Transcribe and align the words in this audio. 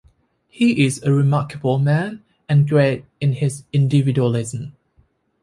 He 0.47 0.83
is 0.83 1.03
a 1.03 1.13
remarkable 1.13 1.77
man, 1.77 2.23
and 2.49 2.67
great 2.67 3.05
in 3.19 3.33
his 3.33 3.65
individualisms. 3.71 4.71